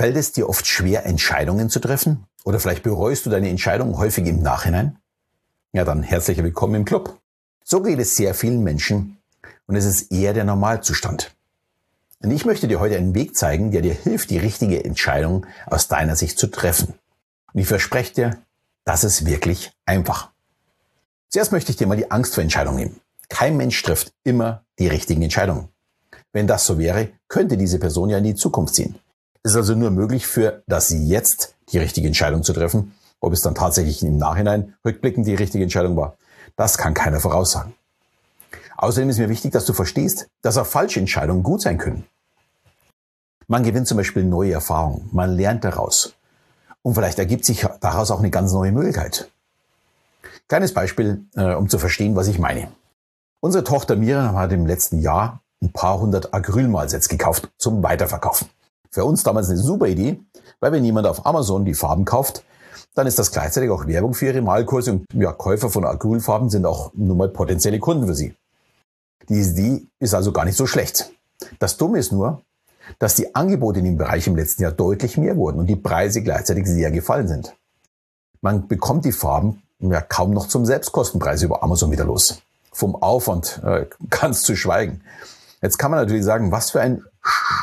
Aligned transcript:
Fällt 0.00 0.16
es 0.16 0.32
dir 0.32 0.48
oft 0.48 0.66
schwer, 0.66 1.04
Entscheidungen 1.04 1.68
zu 1.68 1.78
treffen? 1.78 2.24
Oder 2.44 2.58
vielleicht 2.58 2.82
bereust 2.82 3.26
du 3.26 3.28
deine 3.28 3.50
Entscheidung 3.50 3.98
häufig 3.98 4.26
im 4.26 4.40
Nachhinein? 4.40 4.96
Ja, 5.74 5.84
dann 5.84 6.02
herzlich 6.02 6.42
willkommen 6.42 6.74
im 6.76 6.84
Club. 6.86 7.20
So 7.64 7.82
geht 7.82 7.98
es 7.98 8.16
sehr 8.16 8.32
vielen 8.32 8.62
Menschen 8.62 9.18
und 9.66 9.76
es 9.76 9.84
ist 9.84 10.10
eher 10.10 10.32
der 10.32 10.44
Normalzustand. 10.44 11.36
Und 12.22 12.30
ich 12.30 12.46
möchte 12.46 12.66
dir 12.66 12.80
heute 12.80 12.96
einen 12.96 13.14
Weg 13.14 13.36
zeigen, 13.36 13.72
der 13.72 13.82
dir 13.82 13.92
hilft, 13.92 14.30
die 14.30 14.38
richtige 14.38 14.82
Entscheidung 14.82 15.44
aus 15.66 15.86
deiner 15.86 16.16
Sicht 16.16 16.38
zu 16.38 16.46
treffen. 16.46 16.94
Und 17.52 17.60
ich 17.60 17.66
verspreche 17.66 18.14
dir, 18.14 18.38
das 18.86 19.04
ist 19.04 19.26
wirklich 19.26 19.70
einfach. 19.84 20.30
Zuerst 21.28 21.52
möchte 21.52 21.72
ich 21.72 21.76
dir 21.76 21.86
mal 21.86 21.98
die 21.98 22.10
Angst 22.10 22.32
vor 22.34 22.42
Entscheidungen 22.42 22.78
nehmen. 22.78 23.00
Kein 23.28 23.58
Mensch 23.58 23.82
trifft 23.82 24.14
immer 24.24 24.64
die 24.78 24.88
richtigen 24.88 25.20
Entscheidungen. 25.20 25.68
Wenn 26.32 26.46
das 26.46 26.64
so 26.64 26.78
wäre, 26.78 27.10
könnte 27.28 27.58
diese 27.58 27.78
Person 27.78 28.08
ja 28.08 28.16
in 28.16 28.24
die 28.24 28.34
Zukunft 28.34 28.76
ziehen. 28.76 28.98
Es 29.42 29.52
ist 29.52 29.56
also 29.56 29.74
nur 29.74 29.90
möglich 29.90 30.26
für 30.26 30.62
das 30.66 30.90
Jetzt 30.90 31.54
die 31.72 31.78
richtige 31.78 32.06
Entscheidung 32.06 32.42
zu 32.42 32.52
treffen. 32.52 32.92
Ob 33.20 33.32
es 33.32 33.40
dann 33.40 33.54
tatsächlich 33.54 34.02
im 34.02 34.18
Nachhinein 34.18 34.74
rückblickend 34.84 35.26
die 35.26 35.34
richtige 35.34 35.64
Entscheidung 35.64 35.96
war, 35.96 36.16
das 36.56 36.76
kann 36.76 36.94
keiner 36.94 37.20
voraussagen. 37.20 37.74
Außerdem 38.76 39.10
ist 39.10 39.18
mir 39.18 39.28
wichtig, 39.28 39.52
dass 39.52 39.66
du 39.66 39.72
verstehst, 39.72 40.26
dass 40.42 40.56
auch 40.56 40.66
falsche 40.66 41.00
Entscheidungen 41.00 41.42
gut 41.42 41.62
sein 41.62 41.78
können. 41.78 42.04
Man 43.46 43.62
gewinnt 43.62 43.88
zum 43.88 43.96
Beispiel 43.96 44.24
neue 44.24 44.52
Erfahrungen, 44.52 45.08
man 45.12 45.36
lernt 45.36 45.64
daraus. 45.64 46.14
Und 46.82 46.94
vielleicht 46.94 47.18
ergibt 47.18 47.44
sich 47.44 47.66
daraus 47.80 48.10
auch 48.10 48.20
eine 48.20 48.30
ganz 48.30 48.52
neue 48.52 48.72
Möglichkeit. 48.72 49.30
Kleines 50.48 50.72
Beispiel, 50.72 51.24
äh, 51.34 51.54
um 51.54 51.68
zu 51.68 51.78
verstehen, 51.78 52.16
was 52.16 52.28
ich 52.28 52.38
meine. 52.38 52.72
Unsere 53.40 53.64
Tochter 53.64 53.96
Miriam 53.96 54.36
hat 54.36 54.52
im 54.52 54.66
letzten 54.66 55.00
Jahr 55.00 55.42
ein 55.62 55.72
paar 55.72 55.98
hundert 56.00 56.32
Acrylmalsets 56.32 57.08
gekauft 57.08 57.50
zum 57.58 57.82
Weiterverkaufen. 57.82 58.48
Für 58.90 59.04
uns 59.04 59.22
damals 59.22 59.48
eine 59.48 59.58
super 59.58 59.86
Idee, 59.86 60.20
weil 60.58 60.72
wenn 60.72 60.84
jemand 60.84 61.06
auf 61.06 61.24
Amazon 61.26 61.64
die 61.64 61.74
Farben 61.74 62.04
kauft, 62.04 62.44
dann 62.94 63.06
ist 63.06 63.18
das 63.18 63.30
gleichzeitig 63.30 63.70
auch 63.70 63.86
Werbung 63.86 64.14
für 64.14 64.26
ihre 64.26 64.42
Malkurse 64.42 64.92
und 64.92 65.06
ja, 65.14 65.32
Käufer 65.32 65.70
von 65.70 65.84
Acrylfarben 65.84 66.50
sind 66.50 66.66
auch 66.66 66.92
nun 66.94 67.16
mal 67.16 67.28
potenzielle 67.28 67.78
Kunden 67.78 68.06
für 68.06 68.14
sie. 68.14 68.34
Die 69.28 69.40
Idee 69.40 69.86
ist 70.00 70.14
also 70.14 70.32
gar 70.32 70.44
nicht 70.44 70.56
so 70.56 70.66
schlecht. 70.66 71.10
Das 71.60 71.76
Dumme 71.76 71.98
ist 71.98 72.10
nur, 72.10 72.42
dass 72.98 73.14
die 73.14 73.34
Angebote 73.34 73.78
in 73.78 73.84
dem 73.84 73.96
Bereich 73.96 74.26
im 74.26 74.34
letzten 74.34 74.62
Jahr 74.62 74.72
deutlich 74.72 75.16
mehr 75.16 75.36
wurden 75.36 75.60
und 75.60 75.66
die 75.66 75.76
Preise 75.76 76.22
gleichzeitig 76.22 76.66
sehr 76.66 76.90
gefallen 76.90 77.28
sind. 77.28 77.54
Man 78.40 78.66
bekommt 78.66 79.04
die 79.04 79.12
Farben 79.12 79.62
ja 79.78 80.00
kaum 80.00 80.32
noch 80.32 80.48
zum 80.48 80.66
Selbstkostenpreis 80.66 81.42
über 81.42 81.62
Amazon 81.62 81.90
wieder 81.90 82.04
los. 82.04 82.42
Vom 82.72 82.96
Aufwand 82.96 83.60
äh, 83.64 83.86
ganz 84.10 84.42
zu 84.42 84.56
schweigen. 84.56 85.02
Jetzt 85.62 85.78
kann 85.78 85.90
man 85.90 86.00
natürlich 86.00 86.24
sagen, 86.24 86.50
was 86.50 86.70
für 86.70 86.80
ein 86.80 87.04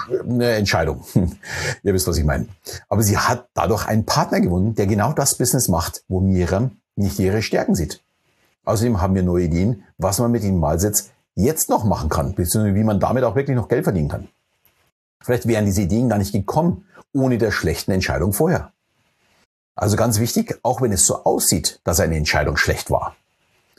eine 0.09 0.51
Entscheidung. 0.51 1.03
Ihr 1.83 1.93
wisst, 1.93 2.07
was 2.07 2.17
ich 2.17 2.23
meine. 2.23 2.47
Aber 2.89 3.03
sie 3.03 3.17
hat 3.17 3.47
dadurch 3.53 3.87
einen 3.87 4.05
Partner 4.05 4.39
gewonnen, 4.39 4.75
der 4.75 4.87
genau 4.87 5.13
das 5.13 5.37
Business 5.37 5.67
macht, 5.67 6.03
wo 6.07 6.19
Miriam 6.19 6.77
nicht 6.95 7.19
ihre 7.19 7.41
Stärken 7.41 7.75
sieht. 7.75 8.03
Außerdem 8.65 9.01
haben 9.01 9.15
wir 9.15 9.23
neue 9.23 9.45
Ideen, 9.45 9.83
was 9.97 10.19
man 10.19 10.31
mit 10.31 10.43
dem 10.43 10.59
Malsitz 10.59 11.11
jetzt 11.35 11.69
noch 11.69 11.83
machen 11.83 12.09
kann, 12.09 12.35
beziehungsweise 12.35 12.75
wie 12.75 12.83
man 12.83 12.99
damit 12.99 13.23
auch 13.23 13.35
wirklich 13.35 13.55
noch 13.55 13.69
Geld 13.69 13.83
verdienen 13.83 14.09
kann. 14.09 14.27
Vielleicht 15.21 15.47
wären 15.47 15.65
diese 15.65 15.83
Ideen 15.83 16.09
gar 16.09 16.17
nicht 16.17 16.33
gekommen, 16.33 16.85
ohne 17.13 17.37
der 17.37 17.51
schlechten 17.51 17.91
Entscheidung 17.91 18.33
vorher. 18.33 18.71
Also 19.75 19.95
ganz 19.95 20.19
wichtig, 20.19 20.59
auch 20.63 20.81
wenn 20.81 20.91
es 20.91 21.05
so 21.05 21.23
aussieht, 21.23 21.79
dass 21.83 21.99
eine 21.99 22.17
Entscheidung 22.17 22.57
schlecht 22.57 22.89
war, 22.89 23.15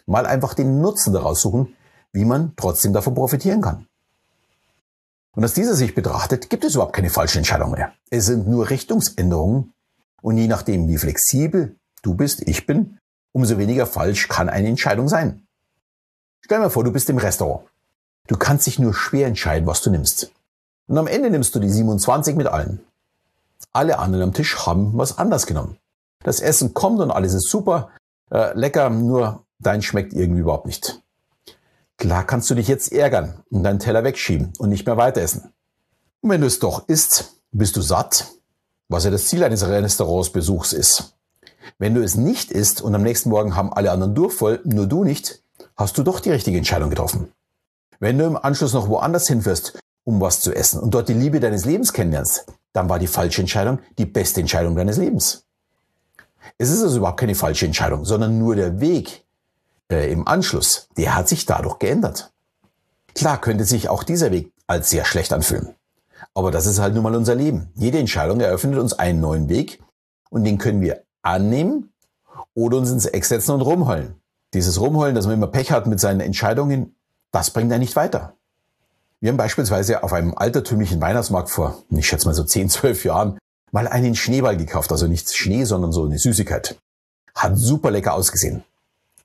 mal 0.07 0.27
einfach 0.27 0.55
den 0.55 0.81
Nutzen 0.81 1.13
daraus 1.13 1.41
suchen, 1.41 1.75
wie 2.13 2.25
man 2.25 2.53
trotzdem 2.57 2.93
davon 2.93 3.15
profitieren 3.15 3.61
kann. 3.61 3.87
Und 5.39 5.45
aus 5.45 5.55
dieser 5.55 5.77
Sicht 5.77 5.95
betrachtet 5.95 6.51
gibt 6.51 6.65
es 6.65 6.75
überhaupt 6.75 6.97
keine 6.97 7.11
falsche 7.11 7.39
Entscheidung 7.39 7.71
mehr. 7.71 7.93
Es 8.11 8.27
sind 8.27 8.49
nur 8.49 8.71
Richtungsänderungen 8.71 9.73
und 10.21 10.37
je 10.37 10.49
nachdem, 10.49 10.89
wie 10.89 10.99
flexibel 10.99 11.77
du 12.03 12.15
bist, 12.15 12.43
ich 12.49 12.67
bin, 12.67 12.99
umso 13.31 13.57
weniger 13.57 13.87
falsch 13.87 14.27
kann 14.27 14.49
eine 14.49 14.67
Entscheidung 14.67 15.09
sein. 15.09 15.47
Stell 16.41 16.61
dir 16.61 16.71
vor, 16.71 16.83
du 16.83 16.91
bist 16.91 17.09
im 17.09 17.19
Restaurant. 17.19 17.69
Du 18.27 18.37
kannst 18.37 18.67
dich 18.67 18.81
nur 18.81 18.95
schwer 18.95 19.29
entscheiden, 19.29 19.69
was 19.69 19.81
du 19.81 19.93
nimmst. 19.93 20.33
Und 20.89 20.99
am 20.99 21.07
Ende 21.07 21.31
nimmst 21.31 21.55
du 21.55 21.61
die 21.61 21.71
27 21.71 22.35
mit 22.35 22.49
allen. 22.49 22.81
Alle 23.73 24.01
anderen 24.01 24.25
am 24.25 24.35
Tisch 24.35 24.67
haben 24.67 24.91
was 24.99 25.19
anders 25.19 25.47
genommen. 25.47 25.77
Das 26.25 26.41
Essen 26.41 26.75
kommt 26.75 26.99
und 26.99 27.13
alles 27.13 27.35
ist 27.35 27.49
super, 27.49 27.91
äh, 28.33 28.59
lecker, 28.59 28.91
nur 28.91 29.45
dein 29.61 29.83
schmeckt 29.83 30.15
irgendwie 30.15 30.41
überhaupt 30.41 30.67
nicht. 30.67 31.01
Klar 31.99 32.25
kannst 32.25 32.49
du 32.49 32.55
dich 32.55 32.69
jetzt 32.69 32.93
ärgern 32.93 33.43
und 33.51 33.65
deinen 33.65 33.81
Teller 33.81 34.05
wegschieben 34.05 34.53
und 34.59 34.71
nicht 34.71 34.87
mehr 34.87 34.97
weiter 34.97 35.21
essen. 35.21 35.53
Und 36.21 36.31
wenn 36.31 36.41
du 36.41 36.47
es 36.47 36.61
doch 36.61 36.89
isst, 36.89 37.41
bist 37.51 37.77
du 37.77 37.81
satt, 37.81 38.29
was 38.89 39.05
ja 39.05 39.11
das 39.11 39.27
Ziel 39.27 39.43
eines 39.43 39.67
Restaurantsbesuchs 39.67 40.73
ist. 40.73 41.17
Wenn 41.79 41.95
du 41.95 42.03
es 42.03 42.15
nicht 42.15 42.53
isst 42.53 42.81
und 42.81 42.95
am 42.95 43.03
nächsten 43.03 43.31
Morgen 43.31 43.57
haben 43.57 43.73
alle 43.73 43.91
anderen 43.91 44.15
Durchfall, 44.15 44.61
nur 44.65 44.87
du 44.87 45.03
nicht, 45.05 45.43
hast 45.77 45.99
du 45.99 46.05
doch 46.05 46.21
die 46.21 46.31
richtige 46.31 46.57
Entscheidung 46.57 46.89
getroffen. 46.89 47.33
Wenn 47.99 48.17
du 48.17 48.25
im 48.25 48.37
Anschluss 48.37 48.73
noch 48.73 48.89
woanders 48.89 49.27
hinfährst, 49.27 49.79
um 50.05 50.21
was 50.21 50.41
zu 50.41 50.55
essen 50.55 50.81
und 50.81 50.95
dort 50.95 51.09
die 51.09 51.15
Liebe 51.15 51.41
deines 51.41 51.65
Lebens 51.65 51.93
kennenlernst, 51.93 52.47
dann 52.73 52.89
war 52.89 53.01
die 53.01 53.09
falsche 53.09 53.41
Entscheidung 53.41 53.81
die 53.99 54.07
beste 54.07 54.41
Entscheidung 54.41 54.77
deines 54.77 54.97
Lebens. 54.99 55.47
Es 56.59 56.71
ist 56.71 56.83
also 56.83 56.99
überhaupt 56.99 57.21
keine 57.21 57.35
falsche 57.35 57.67
Entscheidung, 57.67 58.05
sondern 58.05 58.39
nur 58.39 58.55
der 58.55 58.81
Weg, 58.81 59.25
äh, 59.91 60.11
im 60.13 60.27
Anschluss, 60.27 60.89
der 60.97 61.15
hat 61.15 61.29
sich 61.29 61.47
dadurch 61.47 61.79
geändert. 61.79 62.33
Klar 63.15 63.41
könnte 63.41 63.65
sich 63.65 63.89
auch 63.89 64.03
dieser 64.03 64.31
Weg 64.31 64.53
als 64.67 64.91
sehr 64.91 65.05
schlecht 65.05 65.33
anfühlen. 65.33 65.75
Aber 66.35 66.51
das 66.51 66.67
ist 66.67 66.79
halt 66.79 66.95
nun 66.95 67.03
mal 67.03 67.15
unser 67.15 67.35
Leben. 67.35 67.71
Jede 67.75 67.99
Entscheidung 67.99 68.41
eröffnet 68.41 68.79
uns 68.79 68.93
einen 68.93 69.21
neuen 69.21 69.49
Weg 69.49 69.83
und 70.31 70.45
den 70.45 70.59
können 70.59 70.81
wir 70.81 71.03
annehmen 71.23 71.93
oder 72.55 72.77
uns 72.77 72.91
ins 72.91 73.07
Eck 73.07 73.25
setzen 73.25 73.53
und 73.53 73.63
rumheulen. 73.63 74.15
Dieses 74.55 74.81
Rumheulen, 74.81 75.15
dass 75.15 75.27
man 75.27 75.35
immer 75.35 75.47
Pech 75.47 75.73
hat 75.73 75.87
mit 75.87 76.01
seinen 76.01 76.21
Entscheidungen, 76.21 76.95
das 77.33 77.51
bringt 77.51 77.73
einen 77.73 77.81
nicht 77.81 77.97
weiter. 77.97 78.35
Wir 79.21 79.31
haben 79.31 79.37
beispielsweise 79.37 80.03
auf 80.05 80.13
einem 80.13 80.35
altertümlichen 80.37 81.01
Weihnachtsmarkt 81.01 81.51
vor, 81.51 81.83
ich 81.91 82.07
schätze 82.07 82.27
mal 82.27 82.35
so 82.35 82.45
10, 82.45 82.71
12 82.71 83.05
Jahren, 83.05 83.39
mal 83.73 83.89
einen 83.89 84.15
Schneeball 84.15 84.57
gekauft. 84.57 84.93
Also 84.93 85.07
nicht 85.07 85.35
Schnee, 85.35 85.65
sondern 85.65 85.93
so 85.93 86.05
eine 86.05 86.19
Süßigkeit. 86.19 86.77
Hat 87.35 87.57
super 87.57 87.91
lecker 87.91 88.15
ausgesehen. 88.15 88.65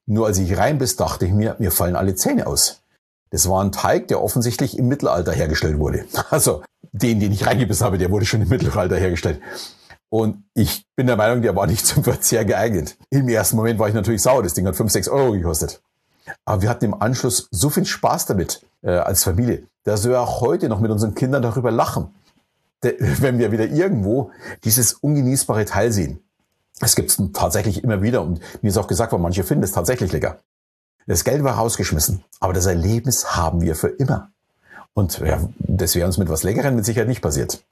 Nur 0.05 0.27
als 0.27 0.37
ich 0.37 0.57
rein 0.57 0.77
bis, 0.77 0.95
dachte 0.95 1.25
ich 1.25 1.31
mir, 1.31 1.55
mir 1.59 1.71
fallen 1.71 1.95
alle 1.95 2.15
Zähne 2.15 2.47
aus. 2.47 2.81
Das 3.29 3.49
war 3.49 3.63
ein 3.63 3.71
Teig, 3.71 4.09
der 4.09 4.21
offensichtlich 4.21 4.77
im 4.77 4.87
Mittelalter 4.87 5.31
hergestellt 5.31 5.79
wurde. 5.79 6.05
Also 6.29 6.63
den, 6.91 7.19
den 7.19 7.31
ich 7.31 7.47
reingebissen 7.47 7.85
habe, 7.85 7.97
der 7.97 8.11
wurde 8.11 8.25
schon 8.25 8.41
im 8.41 8.49
Mittelalter 8.49 8.97
hergestellt. 8.97 9.41
Und 10.09 10.43
ich 10.53 10.85
bin 10.95 11.07
der 11.07 11.15
Meinung, 11.15 11.41
der 11.41 11.55
war 11.55 11.65
nicht 11.65 11.85
zum 11.87 12.03
Verzehr 12.03 12.45
geeignet. 12.45 12.97
Im 13.09 13.27
ersten 13.27 13.55
Moment 13.55 13.79
war 13.79 13.87
ich 13.87 13.95
natürlich 13.95 14.21
sauer. 14.21 14.43
Das 14.43 14.53
Ding 14.53 14.67
hat 14.67 14.75
5, 14.75 14.91
6 14.91 15.07
Euro 15.07 15.31
gekostet. 15.31 15.81
Aber 16.45 16.61
wir 16.61 16.69
hatten 16.69 16.85
im 16.85 17.01
Anschluss 17.01 17.47
so 17.51 17.69
viel 17.69 17.85
Spaß 17.85 18.27
damit 18.27 18.65
äh, 18.83 18.91
als 18.91 19.23
Familie, 19.23 19.63
dass 19.83 20.07
wir 20.07 20.21
auch 20.21 20.41
heute 20.41 20.69
noch 20.69 20.79
mit 20.79 20.91
unseren 20.91 21.15
Kindern 21.15 21.41
darüber 21.41 21.71
lachen, 21.71 22.13
wenn 22.81 23.39
wir 23.39 23.51
wieder 23.51 23.65
irgendwo 23.65 24.31
dieses 24.63 24.93
ungenießbare 24.93 25.65
Teil 25.65 25.91
sehen. 25.91 26.22
Es 26.83 26.95
gibt 26.95 27.11
es 27.11 27.21
tatsächlich 27.33 27.83
immer 27.83 28.01
wieder 28.01 28.21
und 28.21 28.41
wie 28.61 28.67
es 28.67 28.77
auch 28.77 28.87
gesagt 28.87 29.11
worden, 29.11 29.21
manche 29.21 29.43
finden 29.43 29.63
es 29.63 29.71
tatsächlich 29.71 30.11
lecker. 30.11 30.39
Das 31.07 31.23
Geld 31.23 31.43
war 31.43 31.55
rausgeschmissen, 31.55 32.23
aber 32.39 32.53
das 32.53 32.65
Erlebnis 32.65 33.35
haben 33.35 33.61
wir 33.61 33.75
für 33.75 33.89
immer. 33.89 34.31
Und 34.93 35.19
ja, 35.19 35.49
das 35.59 35.95
wäre 35.95 36.07
uns 36.07 36.17
mit 36.17 36.29
was 36.29 36.43
Leckerem 36.43 36.75
mit 36.75 36.85
Sicherheit 36.85 37.07
nicht 37.07 37.21
passiert. 37.21 37.63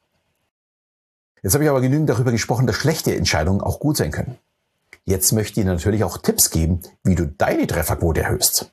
Jetzt 1.44 1.54
habe 1.54 1.64
ich 1.64 1.70
aber 1.70 1.82
genügend 1.82 2.10
darüber 2.10 2.32
gesprochen, 2.32 2.68
dass 2.68 2.76
schlechte 2.76 3.16
Entscheidungen 3.16 3.62
auch 3.62 3.80
gut 3.80 3.98
sein 3.98 4.12
können. 4.12 4.38
Jetzt 5.06 5.32
möchte 5.32 5.60
ich 5.60 5.66
dir 5.66 5.72
natürlich 5.72 6.04
auch 6.04 6.18
Tipps 6.18 6.52
geben, 6.52 6.82
wie 7.04 7.16
du 7.16 7.28
deine 7.28 7.68
Trefferquote 7.68 8.22
erhöhst. 8.22 8.72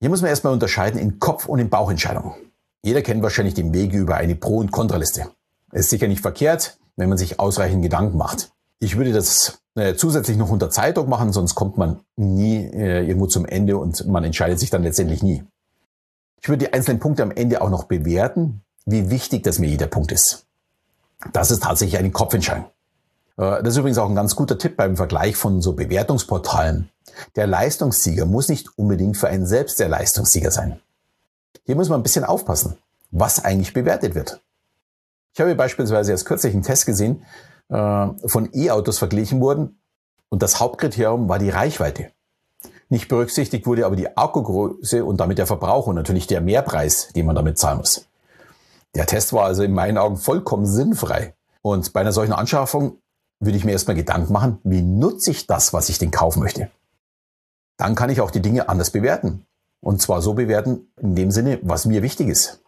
Hier 0.00 0.10
muss 0.10 0.20
man 0.20 0.28
erstmal 0.28 0.52
unterscheiden 0.52 1.00
in 1.00 1.18
Kopf- 1.18 1.46
und 1.46 1.58
in 1.58 1.70
Bauchentscheidungen. 1.70 2.34
Jeder 2.82 3.02
kennt 3.02 3.22
wahrscheinlich 3.22 3.54
den 3.54 3.72
Weg 3.72 3.92
über 3.92 4.16
eine 4.16 4.34
Pro- 4.34 4.58
und 4.58 4.70
Kontraliste. 4.70 5.30
Es 5.72 5.82
ist 5.82 5.90
sicher 5.90 6.08
nicht 6.08 6.20
verkehrt, 6.20 6.78
wenn 6.96 7.08
man 7.08 7.18
sich 7.18 7.40
ausreichend 7.40 7.82
Gedanken 7.82 8.18
macht. 8.18 8.50
Ich 8.78 8.96
würde 8.96 9.12
das 9.12 9.58
äh, 9.74 9.94
zusätzlich 9.94 10.36
noch 10.36 10.50
unter 10.50 10.70
Zeitdruck 10.70 11.08
machen, 11.08 11.32
sonst 11.32 11.54
kommt 11.54 11.78
man 11.78 12.00
nie 12.16 12.64
äh, 12.64 13.06
irgendwo 13.06 13.26
zum 13.26 13.46
Ende 13.46 13.78
und 13.78 14.06
man 14.06 14.24
entscheidet 14.24 14.58
sich 14.58 14.70
dann 14.70 14.82
letztendlich 14.82 15.22
nie. 15.22 15.44
Ich 16.40 16.48
würde 16.48 16.66
die 16.66 16.72
einzelnen 16.72 17.00
Punkte 17.00 17.22
am 17.22 17.30
Ende 17.30 17.62
auch 17.62 17.70
noch 17.70 17.84
bewerten, 17.84 18.62
wie 18.84 19.10
wichtig 19.10 19.42
das 19.42 19.58
mir 19.58 19.68
jeder 19.68 19.86
Punkt 19.86 20.12
ist. 20.12 20.46
Das 21.32 21.50
ist 21.50 21.62
tatsächlich 21.62 21.98
eine 21.98 22.10
Kopfentscheidung. 22.10 22.66
Äh, 23.36 23.62
das 23.62 23.68
ist 23.68 23.78
übrigens 23.78 23.98
auch 23.98 24.08
ein 24.08 24.14
ganz 24.14 24.36
guter 24.36 24.58
Tipp 24.58 24.76
beim 24.76 24.96
Vergleich 24.96 25.36
von 25.36 25.62
so 25.62 25.72
Bewertungsportalen. 25.72 26.90
Der 27.34 27.46
Leistungssieger 27.46 28.26
muss 28.26 28.48
nicht 28.48 28.78
unbedingt 28.78 29.16
für 29.16 29.28
einen 29.28 29.46
selbst 29.46 29.80
der 29.80 29.88
Leistungssieger 29.88 30.50
sein. 30.50 30.80
Hier 31.64 31.76
muss 31.76 31.88
man 31.88 32.00
ein 32.00 32.02
bisschen 32.02 32.24
aufpassen, 32.24 32.76
was 33.10 33.44
eigentlich 33.44 33.72
bewertet 33.72 34.14
wird. 34.14 34.40
Ich 35.34 35.40
habe 35.40 35.54
beispielsweise 35.54 36.12
erst 36.12 36.26
kürzlich 36.26 36.54
einen 36.54 36.62
Test 36.62 36.86
gesehen, 36.86 37.24
äh, 37.68 38.06
von 38.26 38.48
E-Autos 38.52 38.98
verglichen 38.98 39.40
wurden 39.40 39.80
und 40.28 40.42
das 40.42 40.60
Hauptkriterium 40.60 41.28
war 41.28 41.38
die 41.38 41.50
Reichweite. 41.50 42.10
Nicht 42.88 43.08
berücksichtigt 43.08 43.66
wurde 43.66 43.84
aber 43.84 43.96
die 43.96 44.16
Akkugröße 44.16 45.04
und 45.04 45.18
damit 45.18 45.38
der 45.38 45.46
Verbrauch 45.46 45.86
und 45.88 45.96
natürlich 45.96 46.26
der 46.26 46.40
Mehrpreis, 46.40 47.08
den 47.14 47.26
man 47.26 47.34
damit 47.34 47.58
zahlen 47.58 47.78
muss. 47.78 48.06
Der 48.94 49.06
Test 49.06 49.32
war 49.32 49.44
also 49.44 49.62
in 49.62 49.72
meinen 49.72 49.98
Augen 49.98 50.16
vollkommen 50.16 50.66
sinnfrei 50.66 51.34
Und 51.62 51.92
bei 51.92 52.00
einer 52.00 52.12
solchen 52.12 52.32
Anschaffung 52.32 52.98
würde 53.40 53.58
ich 53.58 53.64
mir 53.64 53.72
erstmal 53.72 53.96
Gedanken 53.96 54.32
machen, 54.32 54.58
wie 54.64 54.82
nutze 54.82 55.32
ich 55.32 55.46
das, 55.46 55.72
was 55.72 55.88
ich 55.88 55.98
denn 55.98 56.10
kaufen 56.10 56.40
möchte. 56.40 56.70
Dann 57.76 57.94
kann 57.94 58.08
ich 58.08 58.20
auch 58.20 58.30
die 58.30 58.40
Dinge 58.40 58.68
anders 58.68 58.90
bewerten. 58.90 59.44
Und 59.80 60.00
zwar 60.00 60.22
so 60.22 60.34
bewerten 60.34 60.90
in 61.00 61.14
dem 61.14 61.30
Sinne, 61.30 61.58
was 61.62 61.84
mir 61.84 62.02
wichtig 62.02 62.28
ist. 62.28 62.62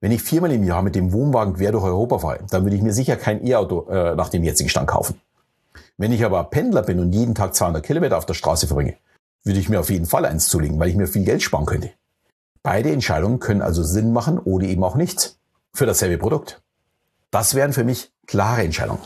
Wenn 0.00 0.12
ich 0.12 0.22
viermal 0.22 0.52
im 0.52 0.64
Jahr 0.64 0.82
mit 0.82 0.94
dem 0.94 1.12
Wohnwagen 1.12 1.54
quer 1.54 1.72
durch 1.72 1.84
Europa 1.84 2.18
fahre, 2.20 2.38
dann 2.50 2.64
würde 2.64 2.76
ich 2.76 2.82
mir 2.82 2.94
sicher 2.94 3.16
kein 3.16 3.46
E-Auto 3.46 3.86
äh, 3.90 4.14
nach 4.14 4.30
dem 4.30 4.42
jetzigen 4.42 4.70
Stand 4.70 4.88
kaufen. 4.88 5.20
Wenn 5.98 6.12
ich 6.12 6.24
aber 6.24 6.44
Pendler 6.44 6.82
bin 6.82 6.98
und 7.00 7.12
jeden 7.12 7.34
Tag 7.34 7.54
200 7.54 7.84
Kilometer 7.84 8.16
auf 8.16 8.24
der 8.24 8.32
Straße 8.32 8.66
verbringe, 8.66 8.96
würde 9.44 9.60
ich 9.60 9.68
mir 9.68 9.78
auf 9.78 9.90
jeden 9.90 10.06
Fall 10.06 10.24
eins 10.24 10.48
zulegen, 10.48 10.78
weil 10.78 10.88
ich 10.88 10.96
mir 10.96 11.06
viel 11.06 11.24
Geld 11.24 11.42
sparen 11.42 11.66
könnte. 11.66 11.90
Beide 12.62 12.90
Entscheidungen 12.90 13.40
können 13.40 13.60
also 13.60 13.82
Sinn 13.82 14.12
machen 14.12 14.38
oder 14.38 14.66
eben 14.66 14.84
auch 14.84 14.96
nicht 14.96 15.36
für 15.74 15.84
dasselbe 15.84 16.16
Produkt. 16.16 16.62
Das 17.30 17.54
wären 17.54 17.74
für 17.74 17.84
mich 17.84 18.10
klare 18.26 18.62
Entscheidungen. 18.62 19.00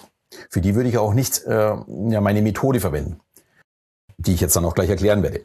Für 0.49 0.61
die 0.61 0.77
würde 0.77 0.89
ich 0.89 0.99
auch 0.99 1.15
nicht 1.15 1.45
äh, 1.45 1.77
ja, 2.09 2.21
meine 2.21 2.43
Methode 2.43 2.81
verwenden, 2.81 3.21
die 4.19 4.35
ich 4.35 4.41
jetzt 4.41 4.55
dann 4.55 4.65
auch 4.65 4.75
gleich 4.75 4.91
erklären 4.91 5.23
werde. 5.23 5.43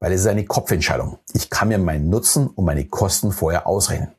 Weil 0.00 0.12
es 0.12 0.22
ist 0.22 0.26
eine 0.26 0.44
Kopfentscheidung. 0.44 1.18
Ich 1.32 1.50
kann 1.50 1.68
mir 1.68 1.78
meinen 1.78 2.08
Nutzen 2.08 2.46
und 2.46 2.64
meine 2.64 2.86
Kosten 2.86 3.32
vorher 3.32 3.66
ausrechnen. 3.66 4.12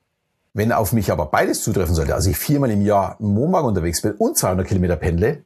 Wenn 0.59 0.73
auf 0.73 0.91
mich 0.91 1.09
aber 1.09 1.27
beides 1.27 1.63
zutreffen 1.63 1.95
sollte, 1.95 2.13
also 2.13 2.29
ich 2.29 2.37
viermal 2.37 2.69
im 2.69 2.81
Jahr 2.81 3.15
im 3.21 3.33
Wohnwagen 3.37 3.69
unterwegs 3.69 4.01
bin 4.01 4.11
und 4.11 4.37
200 4.37 4.67
Kilometer 4.67 4.97
pendle, 4.97 5.45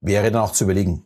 wäre 0.00 0.30
dann 0.30 0.40
auch 0.40 0.52
zu 0.52 0.64
überlegen, 0.64 1.04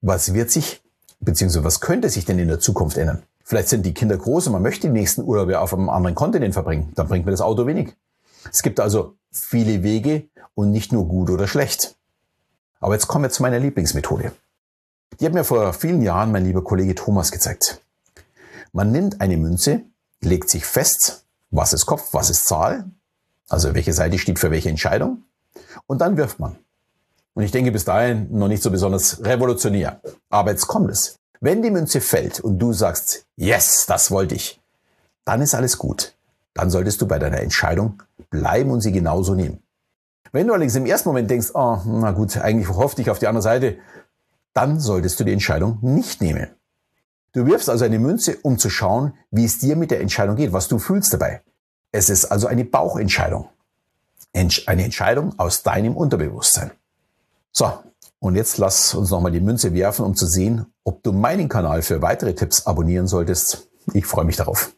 was 0.00 0.34
wird 0.34 0.50
sich, 0.50 0.82
beziehungsweise 1.20 1.62
was 1.62 1.78
könnte 1.78 2.10
sich 2.10 2.24
denn 2.24 2.40
in 2.40 2.48
der 2.48 2.58
Zukunft 2.58 2.96
ändern? 2.96 3.22
Vielleicht 3.44 3.68
sind 3.68 3.86
die 3.86 3.94
Kinder 3.94 4.16
groß 4.16 4.48
und 4.48 4.54
man 4.54 4.62
möchte 4.62 4.88
die 4.88 4.92
nächsten 4.92 5.22
Urlaube 5.22 5.60
auf 5.60 5.72
einem 5.72 5.88
anderen 5.88 6.16
Kontinent 6.16 6.54
verbringen. 6.54 6.90
Dann 6.96 7.06
bringt 7.06 7.24
mir 7.24 7.30
das 7.30 7.40
Auto 7.40 7.68
wenig. 7.68 7.94
Es 8.52 8.64
gibt 8.64 8.80
also 8.80 9.14
viele 9.30 9.84
Wege 9.84 10.24
und 10.56 10.72
nicht 10.72 10.92
nur 10.92 11.06
gut 11.06 11.30
oder 11.30 11.46
schlecht. 11.46 11.94
Aber 12.80 12.94
jetzt 12.94 13.06
kommen 13.06 13.26
wir 13.26 13.30
zu 13.30 13.42
meiner 13.42 13.60
Lieblingsmethode. 13.60 14.32
Die 15.20 15.24
hat 15.24 15.34
mir 15.34 15.44
vor 15.44 15.72
vielen 15.72 16.02
Jahren 16.02 16.32
mein 16.32 16.44
lieber 16.44 16.64
Kollege 16.64 16.96
Thomas 16.96 17.30
gezeigt. 17.30 17.80
Man 18.72 18.90
nimmt 18.90 19.20
eine 19.20 19.36
Münze, 19.36 19.82
legt 20.20 20.50
sich 20.50 20.66
fest, 20.66 21.25
was 21.50 21.72
ist 21.72 21.86
Kopf, 21.86 22.12
was 22.12 22.30
ist 22.30 22.46
Zahl, 22.46 22.84
also 23.48 23.74
welche 23.74 23.92
Seite 23.92 24.18
steht 24.18 24.38
für 24.38 24.50
welche 24.50 24.68
Entscheidung, 24.68 25.22
und 25.86 26.00
dann 26.00 26.16
wirft 26.16 26.38
man. 26.40 26.56
Und 27.34 27.42
ich 27.42 27.50
denke 27.50 27.70
bis 27.70 27.84
dahin 27.84 28.28
noch 28.30 28.48
nicht 28.48 28.62
so 28.62 28.70
besonders 28.70 29.22
revolutionär. 29.22 30.00
Aber 30.30 30.52
jetzt 30.52 30.66
kommt 30.66 30.90
es. 30.90 31.16
Wenn 31.40 31.62
die 31.62 31.70
Münze 31.70 32.00
fällt 32.00 32.40
und 32.40 32.58
du 32.58 32.72
sagst, 32.72 33.26
yes, 33.36 33.84
das 33.86 34.10
wollte 34.10 34.34
ich, 34.34 34.60
dann 35.26 35.42
ist 35.42 35.54
alles 35.54 35.76
gut. 35.76 36.14
Dann 36.54 36.70
solltest 36.70 37.02
du 37.02 37.06
bei 37.06 37.18
deiner 37.18 37.40
Entscheidung 37.40 38.02
bleiben 38.30 38.70
und 38.70 38.80
sie 38.80 38.92
genauso 38.92 39.34
nehmen. 39.34 39.62
Wenn 40.32 40.46
du 40.46 40.54
allerdings 40.54 40.76
im 40.76 40.86
ersten 40.86 41.10
Moment 41.10 41.30
denkst, 41.30 41.50
oh, 41.52 41.78
na 41.84 42.12
gut, 42.12 42.38
eigentlich 42.38 42.68
hoffte 42.68 43.02
ich 43.02 43.10
auf 43.10 43.18
die 43.18 43.26
andere 43.26 43.42
Seite, 43.42 43.76
dann 44.54 44.80
solltest 44.80 45.20
du 45.20 45.24
die 45.24 45.32
Entscheidung 45.32 45.78
nicht 45.82 46.22
nehmen. 46.22 46.48
Du 47.36 47.44
wirfst 47.44 47.68
also 47.68 47.84
eine 47.84 47.98
Münze, 47.98 48.38
um 48.40 48.58
zu 48.58 48.70
schauen, 48.70 49.12
wie 49.30 49.44
es 49.44 49.58
dir 49.58 49.76
mit 49.76 49.90
der 49.90 50.00
Entscheidung 50.00 50.36
geht, 50.36 50.54
was 50.54 50.68
du 50.68 50.78
fühlst 50.78 51.12
dabei. 51.12 51.42
Es 51.92 52.08
ist 52.08 52.24
also 52.24 52.46
eine 52.46 52.64
Bauchentscheidung. 52.64 53.50
Eine 54.32 54.84
Entscheidung 54.84 55.38
aus 55.38 55.62
deinem 55.62 55.98
Unterbewusstsein. 55.98 56.70
So, 57.52 57.70
und 58.20 58.36
jetzt 58.36 58.56
lass 58.56 58.94
uns 58.94 59.10
nochmal 59.10 59.32
die 59.32 59.40
Münze 59.40 59.74
werfen, 59.74 60.06
um 60.06 60.14
zu 60.14 60.26
sehen, 60.26 60.64
ob 60.82 61.02
du 61.02 61.12
meinen 61.12 61.50
Kanal 61.50 61.82
für 61.82 62.00
weitere 62.00 62.34
Tipps 62.34 62.66
abonnieren 62.66 63.06
solltest. 63.06 63.68
Ich 63.92 64.06
freue 64.06 64.24
mich 64.24 64.36
darauf. 64.36 64.74